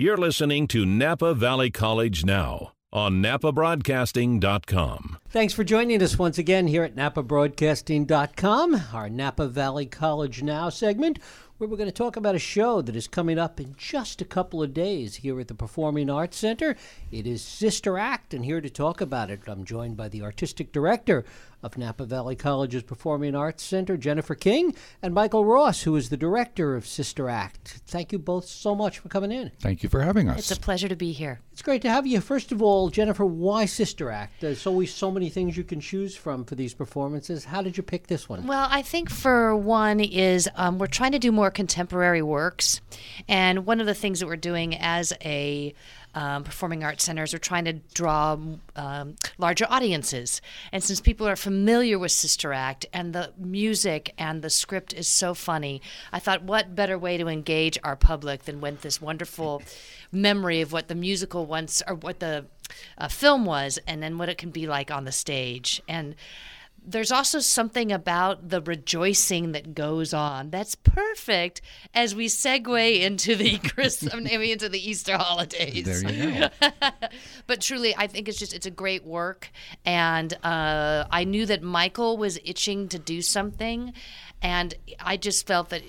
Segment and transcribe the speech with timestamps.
[0.00, 5.18] You're listening to Napa Valley College Now on napabroadcasting.com.
[5.28, 11.18] Thanks for joining us once again here at napabroadcasting.com, our Napa Valley College Now segment,
[11.56, 14.24] where we're going to talk about a show that is coming up in just a
[14.24, 16.76] couple of days here at the Performing Arts Center.
[17.10, 20.70] It is Sister Act, and here to talk about it, I'm joined by the artistic
[20.70, 21.24] director
[21.62, 26.16] of Napa Valley College's Performing Arts Center, Jennifer King, and Michael Ross, who is the
[26.16, 27.80] director of Sister Act.
[27.86, 29.50] Thank you both so much for coming in.
[29.60, 30.38] Thank you for having us.
[30.38, 31.40] It's a pleasure to be here.
[31.52, 32.20] It's great to have you.
[32.20, 34.40] First of all, Jennifer, why Sister Act?
[34.40, 37.44] There's always so many things you can choose from for these performances.
[37.44, 38.46] How did you pick this one?
[38.46, 42.80] Well, I think for one is um, we're trying to do more contemporary works,
[43.28, 45.74] and one of the things that we're doing as a
[46.14, 48.38] um, performing arts centers are trying to draw
[48.76, 50.40] um, larger audiences.
[50.72, 55.08] And since people are familiar with Sister Act and the music and the script is
[55.08, 55.80] so funny,
[56.12, 59.62] I thought, what better way to engage our public than with this wonderful
[60.10, 62.46] memory of what the musical once or what the
[62.98, 65.82] uh, film was, and then what it can be like on the stage.
[65.88, 66.14] And
[66.90, 71.60] there's also something about the rejoicing that goes on that's perfect
[71.92, 75.84] as we segue into the Christmas, I mean, into the Easter holidays.
[75.84, 76.68] There you go.
[77.46, 79.50] but truly, I think it's just it's a great work,
[79.84, 83.92] and uh, I knew that Michael was itching to do something,
[84.40, 85.82] and I just felt that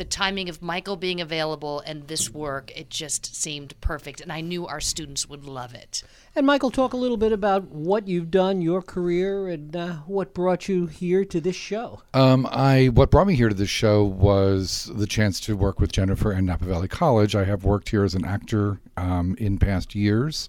[0.00, 4.22] the timing of Michael being available and this work, it just seemed perfect.
[4.22, 6.02] And I knew our students would love it.
[6.34, 10.32] And Michael, talk a little bit about what you've done, your career, and uh, what
[10.32, 12.00] brought you here to this show.
[12.14, 15.92] Um, I what brought me here to this show was the chance to work with
[15.92, 17.36] Jennifer and Napa Valley College.
[17.36, 20.48] I have worked here as an actor um, in past years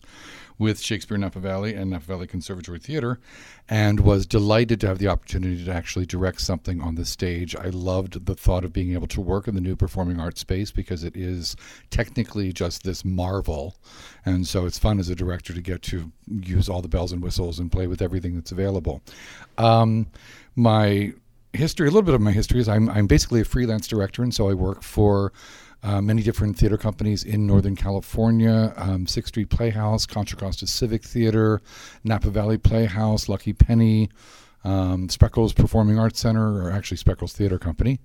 [0.61, 3.19] with Shakespeare Napa Valley and Napa Valley Conservatory Theater,
[3.67, 7.55] and was delighted to have the opportunity to actually direct something on the stage.
[7.55, 10.69] I loved the thought of being able to work in the new performing arts space
[10.69, 11.55] because it is
[11.89, 13.75] technically just this marvel,
[14.23, 17.23] and so it's fun as a director to get to use all the bells and
[17.23, 19.01] whistles and play with everything that's available.
[19.57, 20.05] Um,
[20.55, 21.11] my
[21.53, 24.31] history, a little bit of my history is I'm, I'm basically a freelance director, and
[24.31, 25.33] so I work for
[25.83, 31.03] uh, many different theater companies in Northern California um, Sixth Street Playhouse, Contra Costa Civic
[31.03, 31.61] Theater,
[32.03, 34.09] Napa Valley Playhouse, Lucky Penny,
[34.63, 37.99] um, Spreckels Performing Arts Center, or actually Spreckels Theater Company,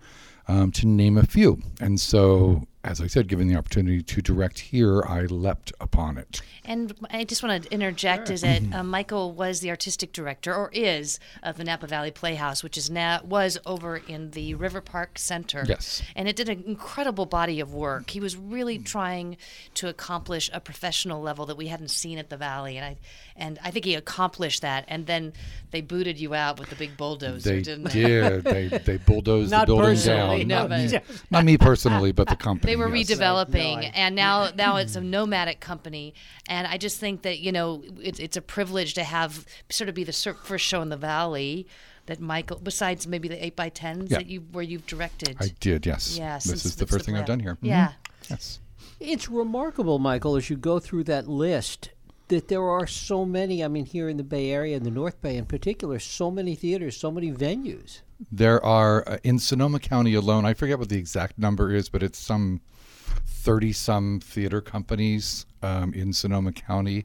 [0.49, 1.61] um, to name a few.
[1.81, 6.41] And so, as I said, given the opportunity to direct here, I leapt upon it.
[6.65, 10.71] And I just want to interject is that uh, Michael was the artistic director, or
[10.73, 15.19] is, of the Napa Valley Playhouse, which is now was over in the River Park
[15.19, 15.65] Center.
[15.69, 16.03] Yes.
[16.15, 18.11] And it did an incredible body of work.
[18.11, 19.37] He was really trying
[19.75, 22.97] to accomplish a professional level that we hadn't seen at the Valley, and I
[23.37, 24.85] and I think he accomplished that.
[24.89, 25.33] And then
[25.73, 27.91] they booted you out with the big bulldozer, They didn't they?
[27.93, 28.45] did.
[28.45, 30.49] they they bulldozed Not the building personally, down.
[30.49, 32.76] no, not, but- me, not me personally, but the company.
[32.77, 33.11] They were yes.
[33.11, 36.15] redeveloping, No, I- and now now it's a nomadic company.
[36.49, 39.95] And I just think that you know it's it's a privilege to have sort of
[39.95, 41.67] be the first show in the valley
[42.07, 45.37] that Michael, besides maybe the eight by tens that you where you've directed.
[45.41, 45.87] I did.
[45.87, 46.17] Yes.
[46.17, 47.55] Yeah, This is the since first thing I've done here.
[47.63, 47.69] Mhm.
[47.69, 47.93] Yeah.
[48.31, 48.61] Yes.
[48.99, 51.91] It's remarkable, Michael, as you go through that list,
[52.29, 53.63] that there are so many.
[53.63, 56.55] I mean, here in the Bay Area, in the North Bay in particular, so many
[56.55, 58.01] theaters, so many venues.
[58.31, 60.45] There are uh, in Sonoma County alone.
[60.45, 62.61] I forget what the exact number is, but it's some
[63.27, 67.05] thirty some theater companies um, in Sonoma County.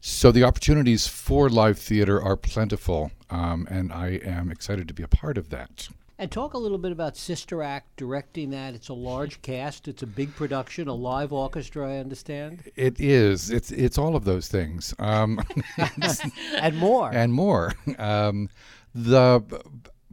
[0.00, 5.02] So the opportunities for live theater are plentiful, um, and I am excited to be
[5.02, 5.88] a part of that.
[6.18, 8.74] And talk a little bit about Sister Act directing that.
[8.74, 9.88] It's a large cast.
[9.88, 11.94] It's a big production, a live orchestra.
[11.94, 13.50] I understand, It is.
[13.50, 14.94] It's it's all of those things.
[14.98, 15.40] Um,
[16.58, 17.10] and more.
[17.12, 17.72] and more.
[17.98, 18.50] Um,
[18.94, 19.42] the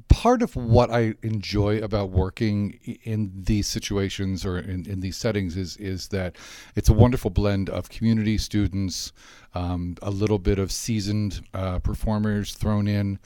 [0.10, 5.56] part of what I enjoy about working in these situations or in, in these settings
[5.56, 6.36] is is that
[6.76, 9.12] it's a wonderful blend of community students,
[9.54, 13.20] um, a little bit of seasoned uh, performers thrown in,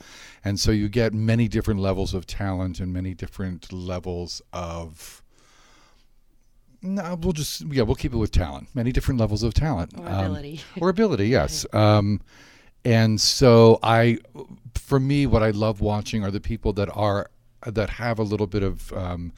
[0.46, 5.22] and so you get many different levels of talent and many different levels of.
[6.86, 8.68] No, we'll just yeah, we'll keep it with talent.
[8.76, 10.62] Many different levels of talent Or Um, ability.
[10.82, 11.66] or ability, yes.
[11.74, 12.20] Um,
[12.86, 14.20] and so I,
[14.76, 17.30] for me, what I love watching are the people that are
[17.66, 19.32] that have a little bit of um,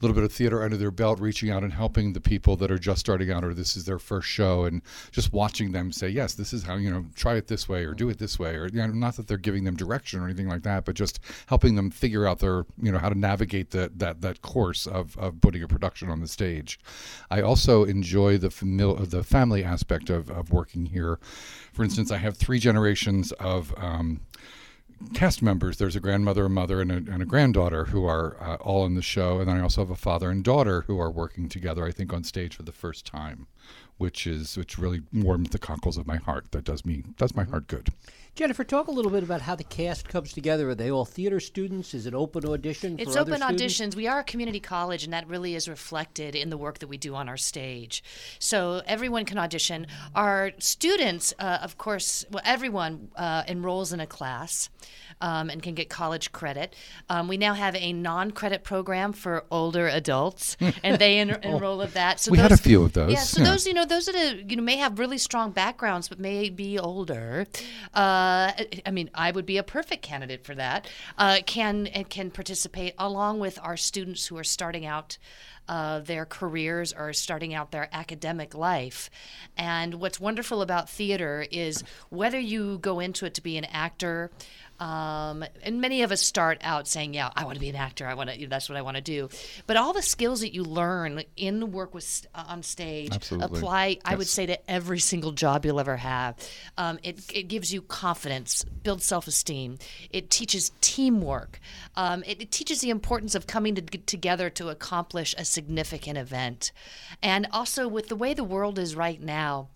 [0.00, 2.78] little bit of theater under their belt, reaching out and helping the people that are
[2.78, 6.34] just starting out or this is their first show, and just watching them say, yes,
[6.34, 8.68] this is how you know, try it this way or do it this way, or
[8.68, 11.74] you know, not that they're giving them direction or anything like that, but just helping
[11.74, 15.40] them figure out their you know how to navigate that that that course of of
[15.40, 16.78] putting a production on the stage.
[17.30, 21.18] I also enjoy the famil- the family aspect of of working here.
[21.72, 24.20] For instance, I have three generations of um,
[25.14, 25.78] cast members.
[25.78, 28.94] There's a grandmother, a mother, and a, and a granddaughter who are uh, all in
[28.94, 29.40] the show.
[29.40, 32.12] And then I also have a father and daughter who are working together, I think,
[32.12, 33.46] on stage for the first time
[34.00, 36.50] which is which really warms the cockles of my heart.
[36.52, 37.90] That does me does my heart good.
[38.34, 40.70] Jennifer, talk a little bit about how the cast comes together.
[40.70, 41.92] Are they all theater students?
[41.92, 42.98] Is it open audition?
[42.98, 43.96] It's for open other students?
[43.96, 43.96] auditions.
[43.96, 46.96] We are a community college, and that really is reflected in the work that we
[46.96, 48.02] do on our stage.
[48.38, 49.86] So everyone can audition.
[50.14, 54.70] Our students, uh, of course, well, everyone uh, enrolls in a class.
[55.22, 56.74] Um, and can get college credit.
[57.10, 61.92] Um, we now have a non-credit program for older adults, and they en- enroll of
[61.92, 62.20] that.
[62.20, 63.50] So We had a few of those, Yeah, so yeah.
[63.50, 66.48] those you know those that are, you know may have really strong backgrounds, but may
[66.48, 67.46] be older.
[67.94, 68.52] Uh,
[68.86, 70.88] I mean, I would be a perfect candidate for that.
[71.18, 75.18] Uh, can and can participate along with our students who are starting out.
[75.68, 79.08] Uh, their careers or starting out their academic life.
[79.56, 84.32] And what's wonderful about theater is whether you go into it to be an actor,
[84.80, 88.06] um, and many of us start out saying, "Yeah, I want to be an actor.
[88.06, 88.46] I want to.
[88.46, 89.28] That's what I want to do."
[89.66, 93.58] But all the skills that you learn in the work with on stage Absolutely.
[93.58, 93.98] apply.
[94.04, 96.36] I would say to every single job you'll ever have.
[96.78, 99.78] Um, it it gives you confidence, builds self esteem.
[100.10, 101.60] It teaches teamwork.
[101.94, 106.72] Um, it, it teaches the importance of coming to, together to accomplish a significant event,
[107.22, 109.68] and also with the way the world is right now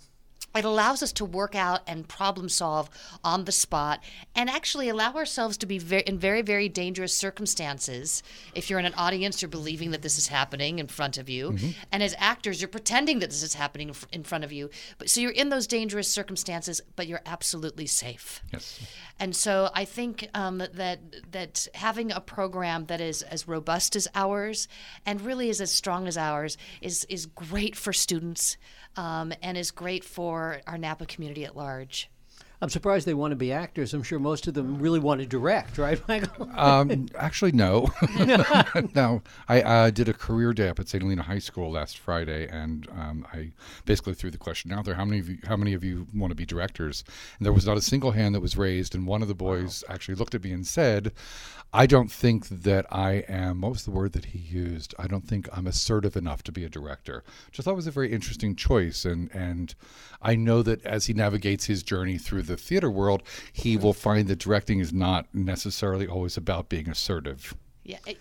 [0.54, 2.88] it allows us to work out and problem solve
[3.22, 4.02] on the spot
[4.34, 8.22] and actually allow ourselves to be very, in very very dangerous circumstances.
[8.54, 11.56] If you're in an audience you're believing that this is happening in front of you.
[11.92, 14.70] And as actors you're pretending that this is happening in in front of you.
[14.98, 18.42] But so you're in those dangerous circumstances but you're absolutely safe.
[18.52, 18.80] Yes.
[19.18, 21.00] and so I think um, that
[21.32, 24.68] that having a program that is as robust as ours
[25.04, 28.56] and really is as strong as ours is is great for students
[28.96, 32.10] um, and is great for our Napa community at large.
[32.64, 33.92] I'm surprised they want to be actors.
[33.92, 36.48] I'm sure most of them really want to direct, right, Michael?
[36.56, 37.90] Um, actually, no.
[38.94, 39.20] no.
[39.50, 41.02] I uh, did a career day up at St.
[41.02, 43.50] Helena High School last Friday, and um, I
[43.84, 45.36] basically threw the question out there: How many of you?
[45.46, 47.04] How many of you want to be directors?
[47.38, 48.94] And there was not a single hand that was raised.
[48.94, 51.12] And one of the boys actually looked at me and said,
[51.70, 54.94] "I don't think that I am." What was the word that he used?
[54.98, 57.24] I don't think I'm assertive enough to be a director.
[57.48, 59.74] Which I thought was a very interesting choice, and and
[60.22, 63.22] I know that as he navigates his journey through the theater world,
[63.52, 67.54] he will find that directing is not necessarily always about being assertive.
[67.84, 67.98] Yeah.
[68.06, 68.18] It,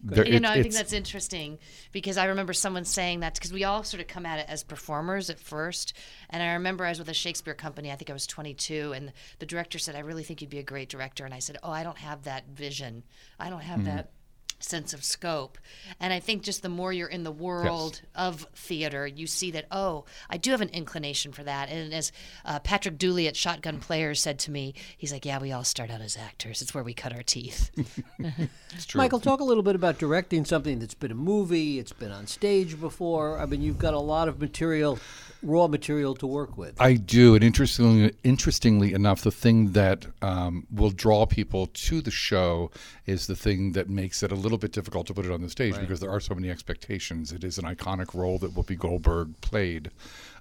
[0.00, 1.58] There- you it- know, I think that's interesting
[1.90, 4.62] because I remember someone saying that because we all sort of come at it as
[4.62, 5.94] performers at first.
[6.30, 9.12] And I remember I was with a Shakespeare company, I think I was 22, and
[9.38, 11.24] the director said, I really think you'd be a great director.
[11.24, 13.04] And I said, Oh, I don't have that vision.
[13.40, 13.86] I don't have hmm.
[13.86, 14.10] that
[14.58, 15.58] sense of scope.
[16.00, 19.66] And I think just the more you're in the world of theater, you see that,
[19.70, 21.68] oh, I do have an inclination for that.
[21.68, 22.12] And as
[22.44, 25.90] uh, Patrick Dooley at Shotgun Players said to me, he's like, Yeah, we all start
[25.90, 26.62] out as actors.
[26.62, 27.70] It's where we cut our teeth.
[28.74, 28.98] It's true.
[28.98, 32.26] Michael, talk a little bit about directing something that's been a movie, it's been on
[32.26, 33.38] stage before.
[33.38, 34.98] I mean, you've got a lot of material,
[35.42, 36.80] raw material to work with.
[36.80, 42.10] I do, and interestingly, interestingly enough, the thing that um, will draw people to the
[42.10, 42.70] show
[43.06, 45.50] is the thing that makes it a little bit difficult to put it on the
[45.50, 47.32] stage because there are so many expectations.
[47.32, 49.90] It is an iconic role that Whoopi Goldberg played.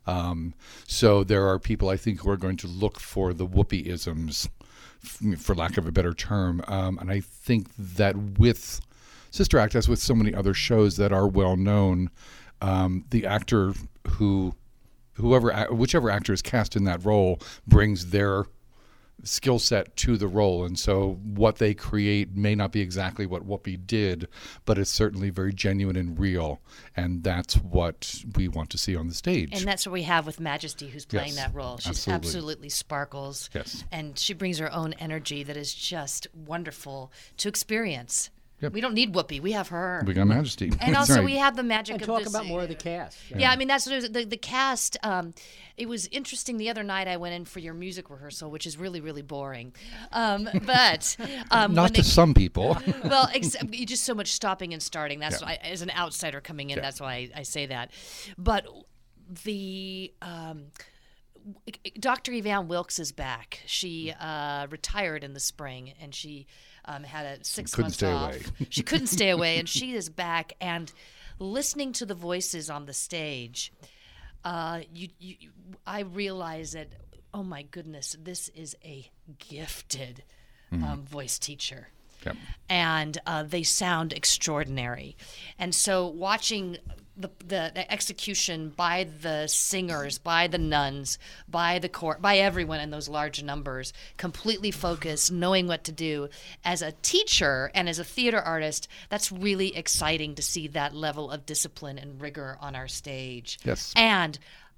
[0.07, 0.53] Um,
[0.87, 4.47] so there are people I think who are going to look for the Whoopi isms,
[5.03, 8.81] f- for lack of a better term, um, and I think that with
[9.31, 12.09] Sister Act, as with so many other shows that are well known,
[12.61, 13.73] um, the actor
[14.07, 14.55] who
[15.15, 18.45] whoever whichever actor is cast in that role brings their
[19.23, 23.47] skill set to the role and so what they create may not be exactly what
[23.47, 24.27] Whoopi did
[24.65, 26.59] but it's certainly very genuine and real
[26.97, 30.25] and that's what we want to see on the stage And that's what we have
[30.25, 31.77] with Majesty, who's playing Yes, that role.
[31.77, 32.27] She's absolutely.
[32.27, 33.49] absolutely, sparkles.
[33.53, 33.85] Yes.
[33.91, 38.29] And she brings her own energy that is just wonderful to experience.
[38.61, 38.71] Yep.
[38.71, 40.01] We don't need Whoopi, we have her.
[40.07, 41.25] we got majesty and also, right.
[41.25, 43.17] we have the magic and of talk this- about more of the cast.
[43.35, 44.95] Yeah, I mean that's what it was, the the cast.
[45.03, 45.33] Um,
[45.75, 46.57] it was interesting.
[46.57, 49.73] The other night I went in for your music rehearsal, which is really really boring.
[50.13, 51.17] Um, but
[51.51, 55.19] um, not to they- some people well, except you just so much stopping and starting.
[55.19, 57.91] That's why, as an outsider coming in, that's why I, I say that.
[58.37, 58.65] But
[59.43, 60.67] the um,
[61.99, 62.33] Dr.
[62.33, 63.61] Evan Wilkes is back.
[63.65, 66.47] She uh, retired in the spring, and she
[66.87, 68.31] um, had a six Couldn't months stay off.
[68.35, 68.41] away.
[68.69, 70.53] she couldn't stay away, and she is back.
[70.61, 70.91] And
[71.39, 73.71] listening to the voices on the stage,
[74.43, 75.35] uh, you, you,
[75.85, 76.89] I realize that.
[77.33, 79.09] Oh my goodness, this is a
[79.49, 80.23] gifted
[80.71, 81.89] um, voice teacher
[82.25, 82.37] Yep.
[82.69, 85.17] and uh, they sound extraordinary.
[85.59, 86.77] And so, watching
[87.17, 91.17] the, the, the execution by the singers, by the nuns,
[91.47, 96.29] by the court, by everyone in those large numbers, completely focused, knowing what to do.
[96.63, 101.31] As a teacher and as a theater artist, that's really exciting to see that level
[101.31, 103.59] of discipline and rigor on our stage.
[103.63, 103.93] Yes.
[103.95, 104.37] And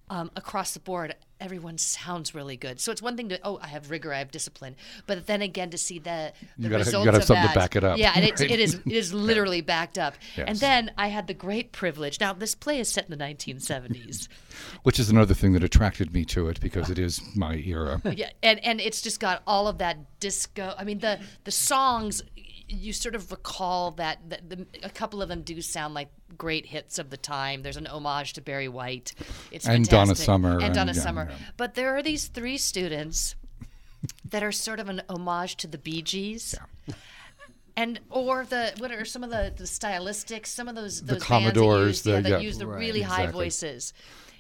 [0.10, 2.80] um, across the board, everyone sounds really good.
[2.80, 4.76] So it's one thing to oh, I have rigor, I have discipline,
[5.06, 7.48] but then again to see the, the You gotta- you results gotta have of something
[7.50, 8.52] to back it up, Yeah, and it's, right?
[8.52, 10.16] it is it is literally backed up.
[10.38, 12.20] And then I had the great privilege.
[12.20, 14.28] Now this play is set in the 1970s.
[14.84, 18.02] Which is another thing that attracted me to it because it is my era.
[18.16, 20.74] yeah, and and it's just got all of that disco.
[20.78, 22.24] I mean the the songs.
[22.70, 26.66] You sort of recall that, that the, a couple of them do sound like great
[26.66, 27.62] hits of the time.
[27.62, 29.14] There's an homage to Barry White.
[29.52, 30.16] It's And Donna.
[30.16, 31.28] Summer and Donna yeah, Summer.
[31.30, 31.36] yeah.
[31.56, 33.36] But there are these three students
[34.30, 36.56] that are sort of an homage to the Bee Gees.
[37.78, 42.02] And or the what are some of the, the stylistics, some of those those Commodores,
[42.02, 43.94] bands that use, yeah, the- that yeah, use the right, really high voices.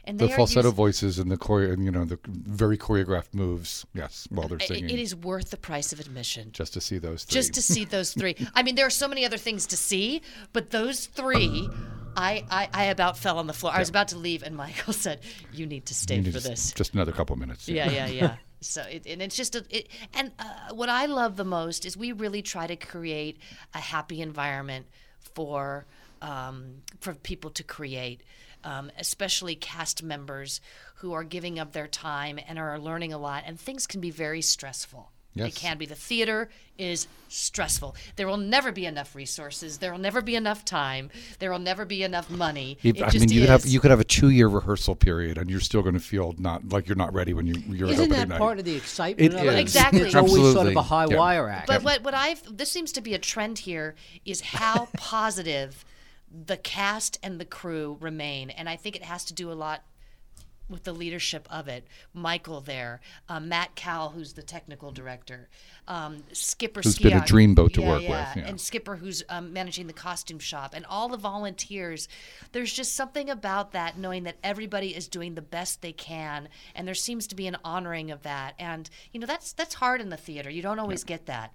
[0.07, 3.85] And The falsetto used- voices and the choreo, you know, the very choreographed moves.
[3.93, 6.51] Yes, while they're singing, it is worth the price of admission.
[6.53, 7.33] just to see those three.
[7.33, 8.35] just to see those three.
[8.55, 10.21] I mean, there are so many other things to see,
[10.53, 11.69] but those three,
[12.15, 13.73] I, I, I about fell on the floor.
[13.75, 15.19] I was about to leave, and Michael said,
[15.51, 17.67] "You need to stay need for just- this." Just another couple minutes.
[17.67, 18.35] Yeah, yeah, yeah.
[18.61, 21.95] So it, and it's just a, it, and uh, what I love the most is
[21.95, 23.39] we really try to create
[23.75, 24.87] a happy environment
[25.35, 25.85] for
[26.23, 28.21] um, for people to create,
[28.63, 30.61] um, especially cast members
[30.95, 33.43] who are giving up their time and are learning a lot.
[33.45, 35.11] And things can be very stressful.
[35.33, 35.49] Yes.
[35.49, 35.85] It can be.
[35.85, 36.49] The theater
[36.79, 37.95] is stressful.
[38.15, 39.77] There will never be enough resources.
[39.77, 41.11] There will never be enough time.
[41.37, 42.79] There will never be enough money.
[42.81, 44.95] If- it I just mean, you could have you could have a two year rehearsal
[44.95, 47.87] period, and you're still going to feel not like you're not ready when you you're
[47.89, 48.39] Isn't opening that night.
[48.39, 49.31] part of the excitement?
[49.35, 49.59] It of is.
[49.59, 50.01] Exactly.
[50.01, 51.17] It's always sort of a high Yeah.
[51.17, 51.67] wire act.
[51.67, 53.93] But what what I've this seems to be a trend here
[54.25, 55.85] is how positive
[56.45, 59.83] the cast and the crew remain, and I think it has to do a lot
[60.69, 61.87] with the leadership of it.
[62.13, 65.47] Michael there, um, Matt Cowell, who's the technical director,
[65.87, 68.49] um, Skipper Who's been a dreamboat to yeah, work yeah, with, yeah.
[68.49, 72.09] and Skipper, who's um, managing the costume shop, and all the volunteers.
[72.51, 76.85] There's just something about that, knowing that everybody is doing the best they can, and
[76.87, 78.55] there seems to be an honoring of that.
[78.59, 80.49] And you know, that's that's hard in the theater.
[80.49, 81.53] You don't always get that.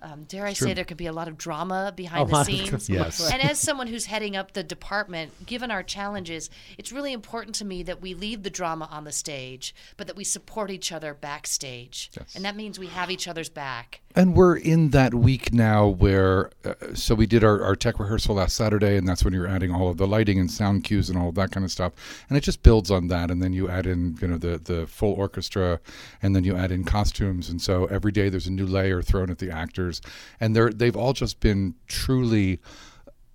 [0.00, 2.90] Um, dare I say there could be a lot of drama behind A the scenes.
[2.90, 3.30] Yes.
[3.30, 7.64] And as someone who's heading up the department, given our challenges, it's really important to
[7.64, 11.14] me that we leave the drama on the stage, but that we support each other
[11.14, 12.10] backstage.
[12.16, 12.34] Yes.
[12.34, 14.02] And that means we have each other's back.
[14.16, 18.36] And we're in that week now where, uh, so we did our, our tech rehearsal
[18.36, 21.18] last Saturday, and that's when you're adding all of the lighting and sound cues and
[21.18, 21.92] all of that kind of stuff.
[22.28, 23.30] And it just builds on that.
[23.32, 25.80] And then you add in, you know, the, the full orchestra,
[26.22, 27.48] and then you add in costumes.
[27.48, 30.00] And so every day there's a new layer thrown at the actors.
[30.38, 32.60] And they're, they've all just been truly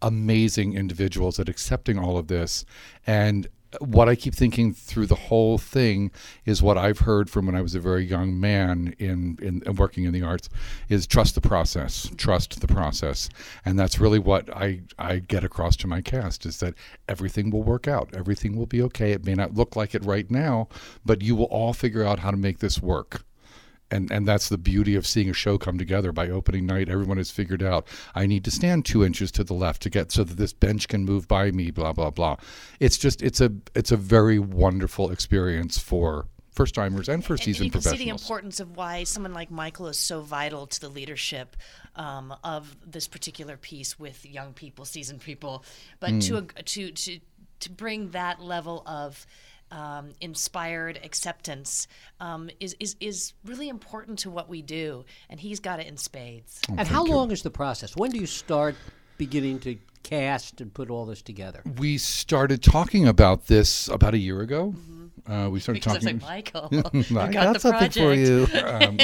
[0.01, 2.63] amazing individuals at accepting all of this.
[3.05, 6.11] And what I keep thinking through the whole thing
[6.45, 9.75] is what I've heard from when I was a very young man in, in, in
[9.75, 10.49] working in the arts
[10.89, 13.29] is trust the process, trust the process,
[13.63, 16.73] and that's really what I I get across to my cast is that
[17.07, 19.11] everything will work out, everything will be okay.
[19.11, 20.67] It may not look like it right now,
[21.05, 23.23] but you will all figure out how to make this work
[23.91, 26.11] and and that's the beauty of seeing a show come together.
[26.11, 29.53] By opening night everyone has figured out i need to stand two inches to the
[29.53, 32.37] left to get so that this bench can move by me blah blah blah.
[32.79, 37.47] It's just it's a it's a very wonderful experience for first timers and first And,
[37.47, 40.67] and season you can see the importance of why someone like Michael is so vital
[40.67, 41.55] to the leadership
[41.95, 45.63] um, of this particular piece with young people, seasoned people.
[46.01, 47.19] But to, ag- to to
[47.61, 49.25] to bring that level of
[49.71, 51.87] um, inspired acceptance
[52.19, 55.97] um, is, is is really important to what we do, and he's got it in
[55.97, 56.61] spades.
[56.69, 57.95] and how long is the process?
[57.95, 58.75] When do you start
[59.17, 61.61] beginning to cast and put all this together?
[61.77, 64.73] we started talking about this about a year ago
[65.27, 67.93] uh, we started Because I was talking like, Michael, I got, got the something project.
[67.95, 68.47] for you.
[68.63, 68.99] Um,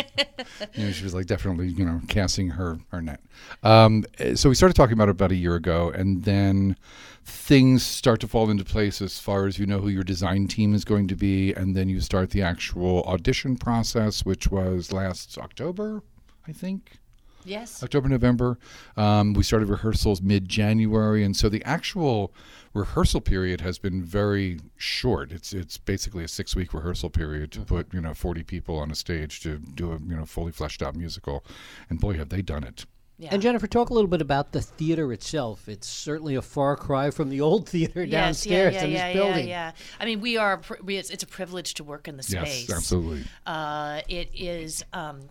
[0.73, 3.21] you know, she was like definitely, you know, casting her her net.
[3.63, 4.05] Um,
[4.35, 6.77] so we started talking about it about a year ago, and then
[7.23, 10.73] things start to fall into place as far as you know who your design team
[10.75, 15.37] is going to be, and then you start the actual audition process, which was last
[15.37, 16.03] October,
[16.47, 16.99] I think.
[17.45, 17.83] Yes.
[17.83, 18.57] October, November.
[18.97, 22.33] Um, we started rehearsals mid January, and so the actual
[22.73, 25.31] rehearsal period has been very short.
[25.31, 28.91] It's it's basically a six week rehearsal period to put you know forty people on
[28.91, 31.45] a stage to do a you know fully fleshed out musical,
[31.89, 32.85] and boy have they done it.
[33.17, 33.29] Yeah.
[33.31, 35.69] And Jennifer, talk a little bit about the theater itself.
[35.69, 39.15] It's certainly a far cry from the old theater downstairs yes, yeah, in yeah, this
[39.15, 39.47] yeah, building.
[39.47, 39.71] Yeah,
[40.01, 40.61] I mean, we are.
[40.83, 42.67] We, it's, it's a privilege to work in the space.
[42.67, 43.23] Yes, absolutely.
[43.45, 45.21] Uh, it is um,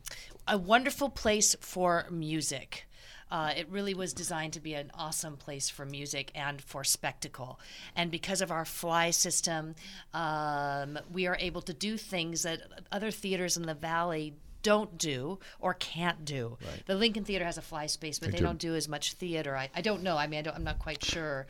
[0.47, 2.87] a wonderful place for music.
[3.31, 7.59] Uh, it really was designed to be an awesome place for music and for spectacle.
[7.97, 9.75] And because of our fly system,
[10.13, 12.61] um, we are able to do things that
[12.93, 16.59] other theaters in the valley don't do or can't do.
[16.87, 18.45] The Lincoln Theater has a fly space, but they, do.
[18.45, 19.57] don't do as much theater.
[19.57, 20.17] I, I don't know.
[20.17, 21.47] I mean, I don't, I'm not quite sure.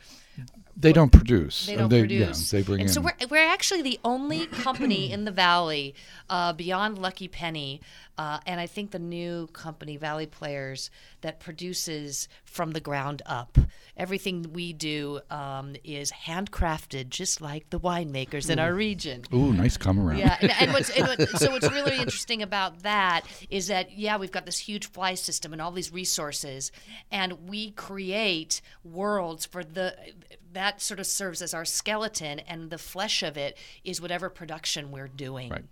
[0.77, 1.67] They don't produce.
[1.67, 2.51] They don't they, produce.
[2.51, 2.93] Yeah, they bring and in.
[2.93, 5.95] so we're, we're actually the only company in the valley
[6.29, 7.79] uh, beyond Lucky Penny,
[8.17, 10.89] uh, and I think the new company Valley Players
[11.21, 13.57] that produces from the ground up.
[13.97, 19.23] Everything we do um, is handcrafted, just like the winemakers in our region.
[19.33, 20.19] Ooh, nice come around.
[20.19, 24.17] Yeah, and, and, what's, and what, so what's really interesting about that is that yeah,
[24.17, 26.71] we've got this huge fly system and all these resources,
[27.11, 29.95] and we create worlds for the
[30.53, 34.91] that sort of serves as our skeleton, and the flesh of it is whatever production
[34.91, 35.49] we're doing.
[35.49, 35.63] Right.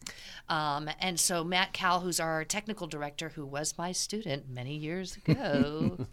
[0.49, 5.17] Um, and so Matt Cal, who's our technical director, who was my student many years
[5.27, 6.07] ago.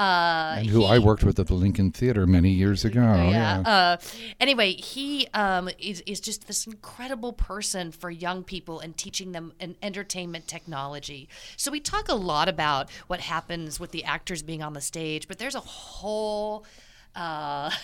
[0.00, 3.00] Uh, and who I worked with at the Lincoln Theater many years ago.
[3.00, 3.60] yeah.
[3.60, 3.96] Uh,
[4.38, 9.52] anyway, he um, is, is just this incredible person for young people and teaching them
[9.60, 11.28] an entertainment technology.
[11.56, 15.28] So we talk a lot about what happens with the actors being on the stage,
[15.28, 16.64] but there's a whole.
[17.14, 17.70] Uh,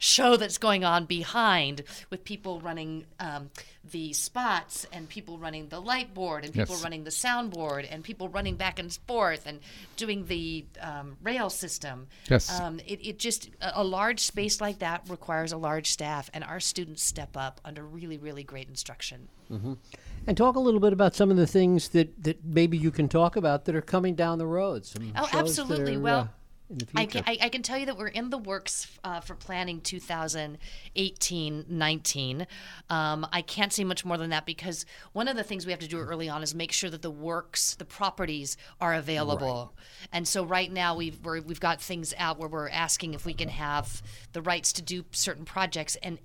[0.00, 3.50] show that's going on behind with people running um,
[3.90, 6.84] the spots and people running the light board and people Yes.
[6.84, 9.58] running the soundboard and people running back and forth and
[9.96, 12.06] doing the um, rail system.
[12.30, 12.60] Yes.
[12.60, 16.44] Um, it, it just, a a large space like that requires a large staff, and
[16.44, 19.26] our students step up under really, really great instruction.
[20.26, 23.08] And talk a little bit about some of the things that, that maybe you can
[23.08, 24.84] talk about that are coming down the road.
[24.86, 25.96] Some Oh, absolutely.
[25.96, 26.26] are, Well, uh,
[26.70, 29.20] in the I can, I, I can tell you that we're in the works uh,
[29.20, 32.46] for planning 2018 19.
[32.90, 35.80] Um, I can't say much more than that because one of the things we have
[35.80, 39.74] to do early on is make sure that the works, the properties are available.
[40.12, 43.34] And so right now we've, we're, we've got things out where we're asking if we
[43.34, 45.96] can have the rights to do certain projects.
[46.02, 46.18] And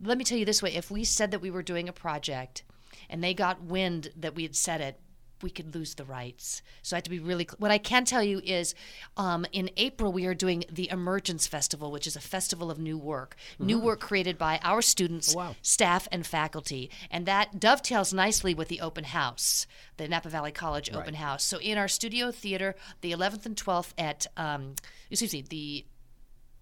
[0.00, 2.62] let me tell you this way if we said that we were doing a project
[3.10, 5.00] and they got wind that we had said it,
[5.42, 6.62] we could lose the rights.
[6.82, 7.44] So I have to be really.
[7.44, 8.74] Cl- what I can tell you is,
[9.16, 12.98] um, in April we are doing the Emergence Festival, which is a festival of new
[12.98, 15.54] work, new work created by our students, wow.
[15.62, 19.66] staff, and faculty, and that dovetails nicely with the open house,
[19.96, 21.44] the Napa Valley College open house.
[21.44, 24.74] So in our studio theater, the 11th and 12th at, um,
[25.10, 25.84] excuse me, the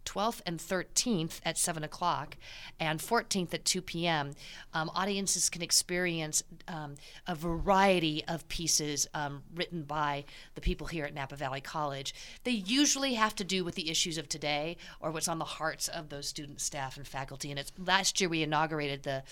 [0.07, 2.37] 12th and 13th at 7 o'clock
[2.81, 4.33] and 14th at 2 p.m.
[4.73, 6.95] Um, audiences can experience um,
[7.27, 12.15] a variety of pieces um, written by the people here at Napa Valley College.
[12.45, 15.89] They usually have to do with the issues of today or what's on the hearts
[15.89, 17.51] of those students, staff, and faculty.
[17.51, 19.23] And it's last year we inaugurated the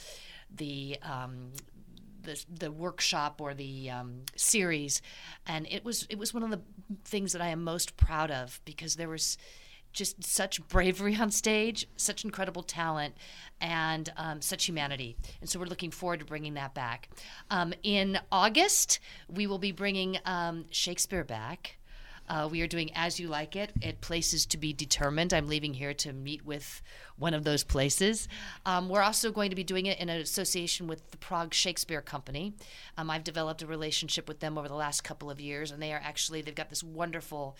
[0.54, 1.52] the um,
[2.22, 5.02] the, the workshop or the um, series,
[5.46, 6.60] and it was it was one of the
[7.04, 9.37] things that I am most proud of because there was
[9.94, 13.14] just such bravery on stage, such incredible talent,
[13.61, 15.16] and um, such humanity.
[15.40, 17.09] And so we're looking forward to bringing that back.
[17.50, 21.78] Um, in August, we will be bringing um, Shakespeare back.
[22.26, 25.35] Uh, we are doing As You Like It at places to be determined.
[25.35, 26.80] I'm leaving here to meet with
[27.18, 28.28] one of those places.
[28.64, 32.54] Um, we're also going to be doing it in association with the Prague Shakespeare Company.
[32.96, 35.92] Um, I've developed a relationship with them over the last couple of years, and they
[35.92, 37.59] are actually, they've got this wonderful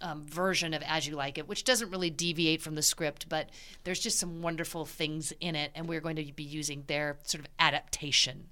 [0.00, 3.50] um, version of As You Like It, which doesn't really deviate from the script, but
[3.84, 7.44] there's just some wonderful things in it, and we're going to be using their sort
[7.44, 8.46] of adaptation.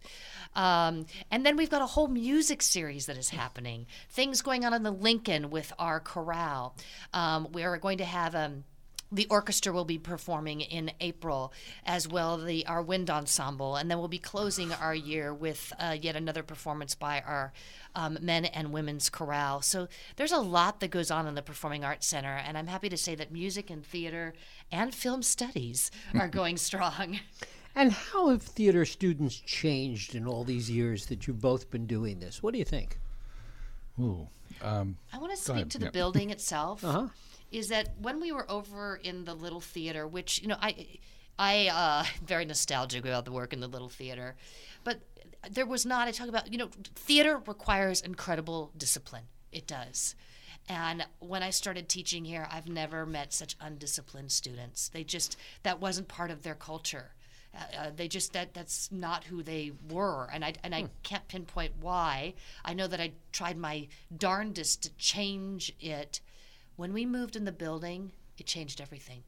[0.54, 4.74] Um, and then we've got a whole music series that is happening, things going on
[4.74, 6.74] in the Lincoln with our chorale.
[7.12, 8.64] Um, we're going to have um,
[9.10, 11.52] the orchestra will be performing in April,
[11.86, 15.96] as well the our wind ensemble, and then we'll be closing our year with uh,
[16.00, 17.52] yet another performance by our
[17.94, 19.62] um, men and women's chorale.
[19.62, 22.88] So there's a lot that goes on in the Performing Arts Center, and I'm happy
[22.88, 24.34] to say that music and theater
[24.70, 27.20] and film studies are going strong.
[27.74, 32.20] and how have theater students changed in all these years that you've both been doing
[32.20, 32.42] this?
[32.42, 32.98] What do you think?
[34.00, 34.28] Ooh.
[34.62, 35.90] Um, I want to speak ahead, to the yeah.
[35.90, 36.84] building itself.
[36.84, 37.08] Uh-huh.
[37.50, 40.98] Is that when we were over in the little theater, which you know I,
[41.38, 44.36] I uh, very nostalgic about the work in the little theater,
[44.84, 45.00] but
[45.50, 46.08] there was not.
[46.08, 49.24] I talk about you know theater requires incredible discipline.
[49.52, 50.14] It does.
[50.68, 54.88] And when I started teaching here, I've never met such undisciplined students.
[54.88, 57.12] They just that wasn't part of their culture.
[57.54, 61.26] Uh, uh, they just that that's not who they were, and I and I can't
[61.28, 62.34] pinpoint why.
[62.64, 66.20] I know that I tried my darndest to change it.
[66.78, 69.24] When we moved in the building, it changed everything.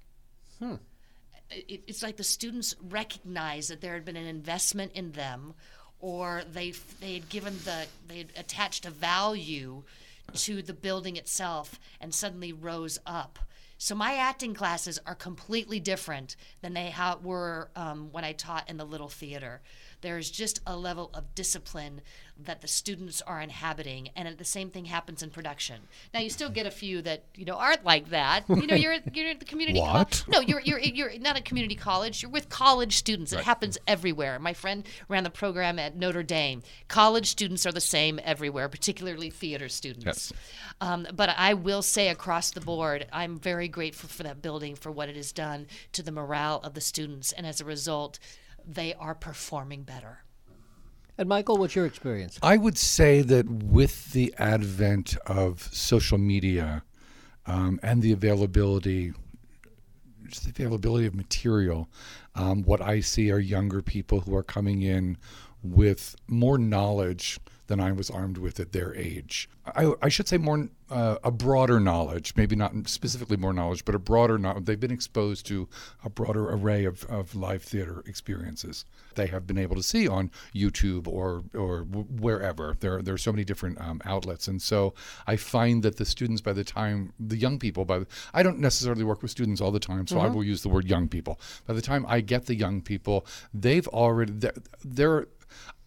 [1.50, 5.54] It, it's like the students recognized that there had been an investment in them,
[5.98, 9.82] or they they had given the they had attached a value
[10.32, 13.40] to the building itself, and suddenly rose up
[13.82, 18.76] So my acting classes are completely different than they were um, when I taught in
[18.76, 19.62] the little theater.
[20.02, 22.00] There's just a level of discipline
[22.42, 25.76] that the students are inhabiting, and the same thing happens in production.
[26.14, 28.44] Now you still get a few that you know aren't like that.
[28.48, 29.78] You know, you're you're at the community.
[29.78, 30.24] co- What?
[30.26, 32.22] no, you're you're you're not at community college.
[32.22, 33.32] You're with college students.
[33.34, 34.38] It happens everywhere.
[34.38, 36.62] My friend ran the program at Notre Dame.
[36.88, 40.06] College students are the same everywhere, particularly theater students.
[40.06, 40.32] Yes.
[40.80, 44.90] Um, but I will say across the board, I'm very grateful for that building for
[44.90, 48.18] what it has done to the morale of the students, and as a result,
[48.74, 50.20] they are performing better.
[51.18, 52.38] And Michael, what's your experience?
[52.42, 56.83] I would say that with the advent of social media
[57.46, 59.12] um, and the availability,
[60.28, 61.88] just the availability of material,
[62.35, 65.18] um, what I see are younger people who are coming in
[65.62, 69.48] with more knowledge than I was armed with at their age.
[69.66, 73.94] I, I should say more uh, a broader knowledge, maybe not specifically more knowledge, but
[73.94, 74.64] a broader knowledge.
[74.64, 75.68] They've been exposed to
[76.05, 78.85] a broader array of, of live theater experiences.
[79.14, 82.76] They have been able to see on YouTube or or wherever.
[82.81, 84.94] There there are so many different um, outlets, and so
[85.26, 88.59] I find that the students, by the time the young people, by the, I don't
[88.59, 91.40] necessarily work with students all the time, so I will use the word young people.
[91.66, 95.26] By the time I get the young people, they've already they're, they're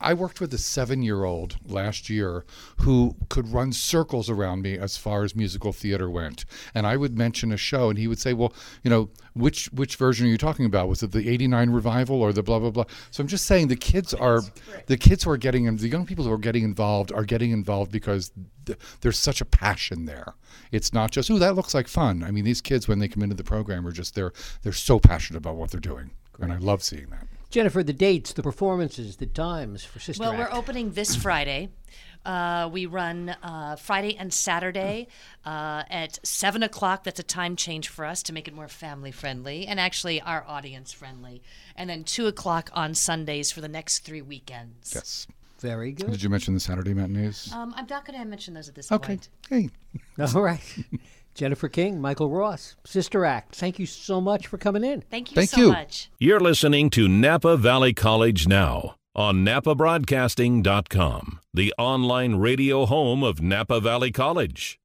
[0.04, 2.45] I worked with a seven year old last year
[2.82, 6.43] who could run circles around me as far as musical theater went.
[6.76, 9.95] And I would mention a show and he would say, Well, you know, which which
[9.95, 10.89] version are you talking about?
[10.89, 12.84] Was it the eighty nine revival or the blah blah blah?
[13.12, 14.41] So I'm just saying the kids are
[14.88, 17.52] the kids who are getting in the young people who are getting involved are getting
[17.52, 18.32] involved because
[18.65, 20.36] th- there's such a passion there.
[20.71, 22.23] It's not just, oh, that looks like fun.
[22.23, 24.99] I mean, these kids when they come into the program are just they're they're so
[24.99, 26.12] passionate about what they're doing.
[26.39, 27.28] And I love seeing that.
[27.54, 31.70] Jennifer, the dates, the performances, the times for Sister Well, we're opening this Friday.
[32.26, 35.08] Uh, we run uh, Friday and Saturday
[35.46, 37.04] uh, at 7 o'clock.
[37.04, 40.44] That's a time change for us to make it more family friendly and actually our
[40.48, 41.44] audience friendly.
[41.76, 44.92] And then 2 o'clock on Sundays for the next three weekends.
[44.96, 45.28] Yes.
[45.60, 46.10] Very good.
[46.10, 47.54] Did you mention the Saturday matinees?
[47.54, 49.06] Um, I'm not going to mention those at this Okay.
[49.10, 49.30] point.
[49.48, 49.70] Hey.
[50.34, 50.60] All right.
[51.34, 53.56] Jennifer King, Michael Ross, Sister Act.
[53.56, 55.02] Thank you so much for coming in.
[55.10, 55.67] Thank you Thank so you.
[55.69, 56.10] much.
[56.19, 63.80] You're listening to Napa Valley College Now on napabroadcasting.com, the online radio home of Napa
[63.80, 64.80] Valley College.